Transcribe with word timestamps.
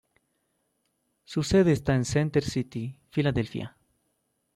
Su 1.25 1.43
sede 1.43 1.73
está 1.73 1.93
en 1.93 2.05
Center 2.05 2.43
City, 2.43 2.99
Filadelfia. 3.11 3.77